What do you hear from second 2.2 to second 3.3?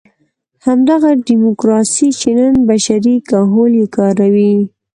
نن بشري